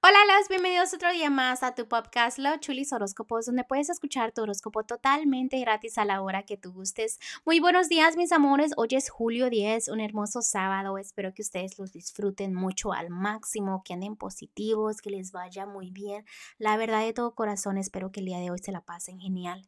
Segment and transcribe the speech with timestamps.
[0.00, 4.30] Hola, los bienvenidos otro día más a tu podcast Los Chulis Horóscopos, donde puedes escuchar
[4.30, 7.18] tu horóscopo totalmente gratis a la hora que tú gustes.
[7.44, 8.70] Muy buenos días, mis amores.
[8.76, 10.98] Hoy es julio 10, un hermoso sábado.
[10.98, 15.90] Espero que ustedes los disfruten mucho al máximo, que anden positivos, que les vaya muy
[15.90, 16.24] bien.
[16.58, 19.66] La verdad de todo corazón, espero que el día de hoy se la pasen genial.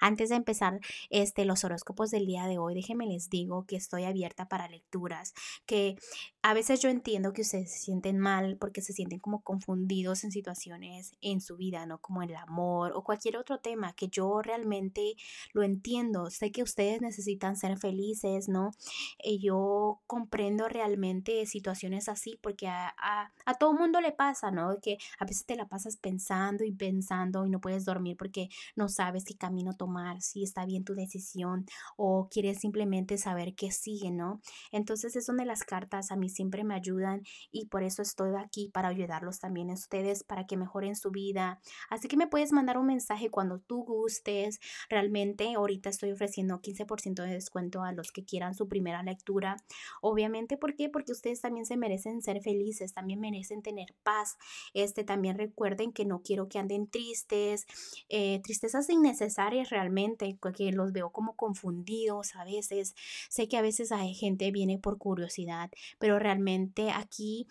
[0.00, 0.80] Antes de empezar
[1.10, 5.34] este, los horóscopos del día de hoy, déjenme les digo que estoy abierta para lecturas,
[5.66, 5.96] que
[6.42, 10.32] a veces yo entiendo que ustedes se sienten mal porque se sienten como confundidos en
[10.32, 11.98] situaciones en su vida, ¿no?
[11.98, 15.16] Como el amor o cualquier otro tema que yo realmente
[15.52, 16.30] lo entiendo.
[16.30, 18.70] Sé que ustedes necesitan ser felices, ¿no?
[19.22, 24.78] Y yo comprendo realmente situaciones así porque a, a, a todo mundo le pasa, ¿no?
[24.80, 28.88] Que a veces te la pasas pensando y pensando y no puedes dormir porque no
[28.88, 34.10] sabes qué camino tomar, si está bien tu decisión o quieres simplemente saber qué sigue,
[34.10, 34.40] ¿no?
[34.72, 38.70] Entonces es donde las cartas a mí siempre me ayudan y por eso estoy aquí
[38.72, 41.60] para ayudarlos también a ustedes para que mejoren su vida.
[41.88, 44.60] Así que me puedes mandar un mensaje cuando tú gustes.
[44.88, 49.56] Realmente ahorita estoy ofreciendo 15% de descuento a los que quieran su primera lectura.
[50.00, 50.88] Obviamente, ¿por qué?
[50.88, 54.36] Porque ustedes también se merecen ser felices, también merecen tener paz.
[54.72, 57.66] Este también recuerden que no quiero que anden tristes,
[58.08, 62.94] eh, tristezas innecesarias realmente, porque los veo como confundidos a veces.
[63.28, 67.48] Sé que a veces hay gente viene por curiosidad, pero realmente aquí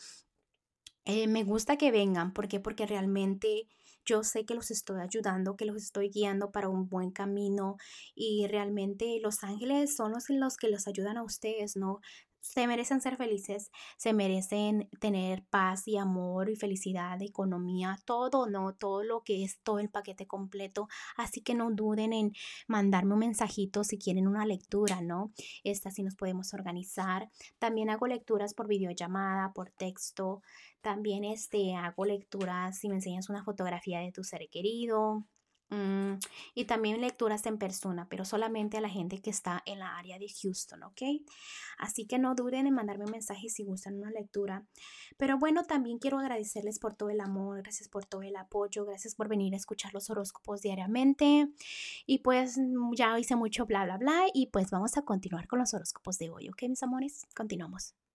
[1.05, 2.33] eh, me gusta que vengan.
[2.33, 2.59] ¿Por qué?
[2.59, 3.67] Porque realmente
[4.05, 7.78] yo sé que los estoy ayudando, que los estoy guiando para un buen camino
[8.16, 12.00] y realmente los ángeles son los, los que los ayudan a ustedes, ¿no?
[12.42, 18.73] Se merecen ser felices, se merecen tener paz y amor y felicidad, economía, todo, ¿no?
[18.73, 20.88] Todo lo que es todo el paquete completo.
[21.18, 22.31] Así que no duden en
[22.68, 25.31] mandarme un mensajito si quieren una lectura, ¿no?
[25.64, 27.30] Esta sí nos podemos organizar.
[27.59, 30.42] También hago lecturas por videollamada, por texto.
[30.81, 35.26] También este, hago lecturas si me enseñas una fotografía de tu ser querido.
[35.70, 36.14] Mm,
[36.56, 40.18] y también lecturas en persona, pero solamente a la gente que está en la área
[40.18, 41.02] de Houston, ¿ok?
[41.78, 44.66] Así que no duden en mandarme un mensaje si gustan una lectura.
[45.18, 49.13] Pero bueno, también quiero agradecerles por todo el amor, gracias por todo el apoyo, gracias
[49.13, 51.50] por venir a escuchar los horóscopos diariamente.
[52.07, 54.25] Y pues mm, ya hice mucho bla, bla, bla.
[54.34, 57.28] Y pues vamos a continuar con los horóscopos de hoy, ¿ok, mis amores?
[57.36, 58.09] Continuamos.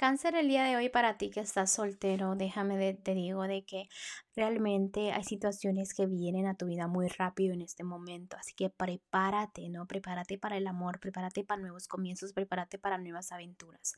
[0.00, 3.90] Cáncer, el día de hoy para ti que estás soltero, déjame te digo de que
[4.34, 8.70] realmente hay situaciones que vienen a tu vida muy rápido en este momento, así que
[8.70, 9.86] prepárate, ¿no?
[9.86, 13.92] Prepárate para el amor, prepárate para nuevos comienzos, prepárate para nuevas aventuras.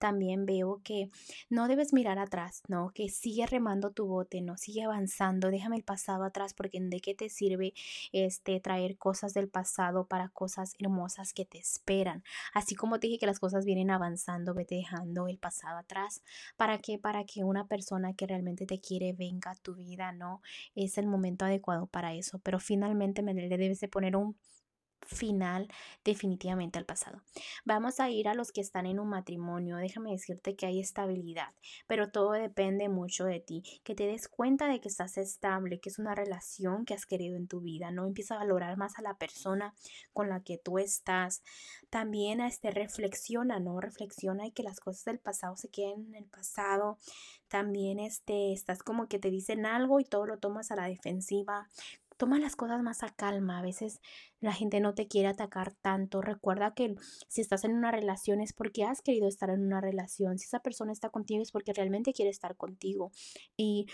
[0.00, 1.10] También veo que
[1.50, 2.90] no debes mirar atrás, ¿no?
[2.92, 4.56] Que sigue remando tu bote, ¿no?
[4.56, 7.74] Sigue avanzando, déjame el pasado atrás porque de qué te sirve
[8.10, 12.24] este traer cosas del pasado para cosas hermosas que te esperan.
[12.52, 16.22] Así como te dije que las cosas vienen avanzando, vete dejando el pasado atrás.
[16.56, 16.98] ¿Para qué?
[16.98, 20.40] Para que una persona que realmente te quiere venga a tu vida, ¿no?
[20.74, 22.38] Es el momento adecuado para eso.
[22.38, 24.36] Pero finalmente me debes de poner un
[25.04, 25.68] final
[26.04, 27.20] definitivamente al pasado.
[27.64, 29.76] Vamos a ir a los que están en un matrimonio.
[29.76, 31.52] Déjame decirte que hay estabilidad,
[31.86, 33.62] pero todo depende mucho de ti.
[33.84, 37.36] Que te des cuenta de que estás estable, que es una relación que has querido
[37.36, 37.90] en tu vida.
[37.90, 39.74] No empieza a valorar más a la persona
[40.12, 41.42] con la que tú estás.
[41.90, 43.80] También este reflexiona, ¿no?
[43.80, 46.98] Reflexiona y que las cosas del pasado se queden en el pasado.
[47.48, 51.68] También este, estás como que te dicen algo y todo lo tomas a la defensiva
[52.16, 53.58] toma las cosas más a calma.
[53.58, 54.00] A veces
[54.40, 56.20] la gente no te quiere atacar tanto.
[56.20, 56.94] Recuerda que
[57.28, 60.38] si estás en una relación es porque has querido estar en una relación.
[60.38, 63.10] Si esa persona está contigo es porque realmente quiere estar contigo.
[63.56, 63.86] Y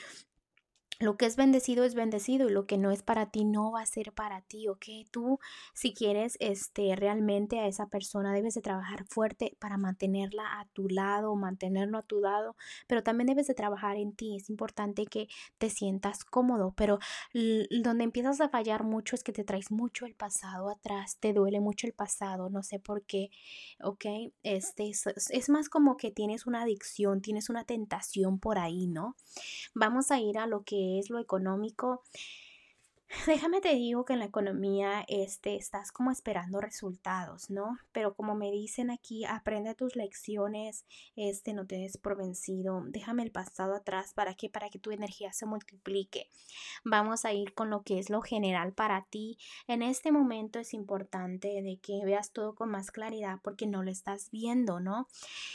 [1.01, 3.81] lo que es bendecido es bendecido y lo que no es para ti no va
[3.81, 4.85] a ser para ti, ¿ok?
[5.11, 5.39] Tú,
[5.73, 10.91] si quieres este, realmente a esa persona, debes de trabajar fuerte para mantenerla a tu
[10.91, 12.55] lado, mantenerlo a tu lado,
[12.87, 14.37] pero también debes de trabajar en ti.
[14.37, 16.99] Es importante que te sientas cómodo, pero
[17.83, 21.61] donde empiezas a fallar mucho es que te traes mucho el pasado atrás, te duele
[21.61, 23.31] mucho el pasado, no sé por qué,
[23.83, 24.05] ¿ok?
[24.43, 29.17] Este, es, es más como que tienes una adicción, tienes una tentación por ahí, ¿no?
[29.75, 32.03] Vamos a ir a lo que es lo económico
[33.27, 37.77] Déjame te digo que en la economía este, estás como esperando resultados, ¿no?
[37.91, 40.85] Pero como me dicen aquí, aprende tus lecciones,
[41.17, 44.93] este, no te des por vencido, déjame el pasado atrás para que, para que tu
[44.93, 46.29] energía se multiplique.
[46.85, 49.39] Vamos a ir con lo que es lo general para ti.
[49.67, 53.91] En este momento es importante de que veas todo con más claridad porque no lo
[53.91, 55.09] estás viendo, ¿no?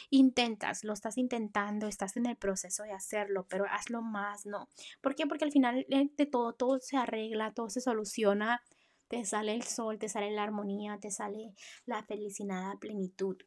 [0.09, 4.67] Intentas, lo estás intentando, estás en el proceso de hacerlo, pero hazlo más, ¿no?
[4.99, 5.25] ¿Por qué?
[5.25, 8.61] Porque al final eh, de todo, todo se arregla todo se soluciona,
[9.07, 11.53] te sale el sol, te sale la armonía, te sale
[11.85, 13.37] la felicidad, plenitud.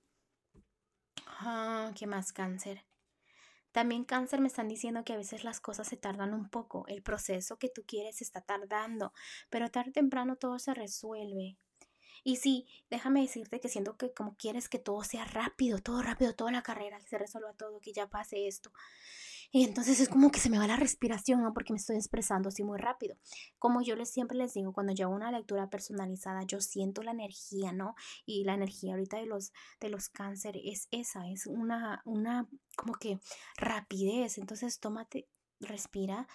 [1.41, 2.85] Ah, ¿qué más cáncer?
[3.73, 7.03] También cáncer me están diciendo que a veces las cosas se tardan un poco, el
[7.03, 9.12] proceso que tú quieres está tardando,
[9.50, 11.59] pero tarde o temprano todo se resuelve.
[12.25, 16.35] Y sí, déjame decirte que siento que como quieres que todo sea rápido, todo rápido,
[16.35, 18.73] toda la carrera, se resuelva todo, que ya pase esto.
[19.50, 21.55] Y entonces es como que se me va la respiración, ¿no?
[21.55, 23.17] Porque me estoy expresando así muy rápido.
[23.59, 27.12] Como yo les, siempre les digo, cuando yo hago una lectura personalizada, yo siento la
[27.12, 27.95] energía, ¿no?
[28.27, 32.47] Y la energía ahorita de los, de los cánceres es esa, es una, una
[32.77, 33.21] como que
[33.56, 34.37] rapidez.
[34.37, 35.29] Entonces tómate,
[35.61, 36.29] respira,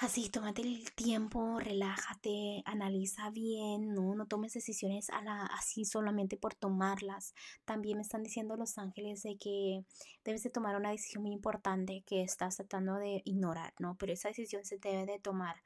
[0.00, 6.38] Así, tómate el tiempo, relájate, analiza bien, no, no tomes decisiones a la, así solamente
[6.38, 7.34] por tomarlas.
[7.66, 9.84] También me están diciendo los ángeles de que
[10.24, 13.94] debes de tomar una decisión muy importante que estás tratando de ignorar, ¿no?
[13.98, 15.56] Pero esa decisión se debe de tomar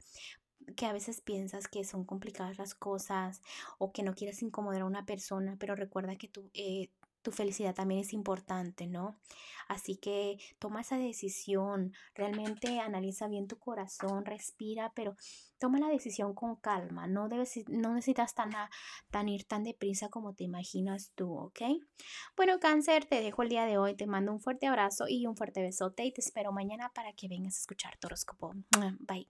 [0.76, 3.40] que a veces piensas que son complicadas las cosas
[3.78, 6.88] o que no quieres incomodar a una persona, pero recuerda que tú eh,
[7.24, 9.18] tu felicidad también es importante, ¿no?
[9.66, 15.16] Así que toma esa decisión, realmente analiza bien tu corazón, respira, pero
[15.58, 18.50] toma la decisión con calma, no, debes, no necesitas tan,
[19.10, 21.62] tan ir tan deprisa como te imaginas tú, ¿ok?
[22.36, 25.36] Bueno, cáncer, te dejo el día de hoy, te mando un fuerte abrazo y un
[25.36, 28.52] fuerte besote y te espero mañana para que vengas a escuchar tu horóscopo.
[29.00, 29.28] Bye.